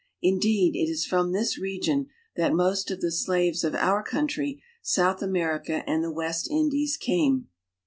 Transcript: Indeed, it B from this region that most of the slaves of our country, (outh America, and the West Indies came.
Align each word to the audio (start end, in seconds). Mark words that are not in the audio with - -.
Indeed, 0.23 0.71
it 0.75 0.87
B 0.87 0.97
from 1.07 1.31
this 1.31 1.59
region 1.61 2.07
that 2.35 2.53
most 2.55 2.89
of 2.89 3.01
the 3.01 3.11
slaves 3.11 3.63
of 3.63 3.75
our 3.75 4.01
country, 4.01 4.63
(outh 4.97 5.21
America, 5.21 5.87
and 5.87 6.03
the 6.03 6.09
West 6.11 6.49
Indies 6.49 6.97
came. 6.97 7.49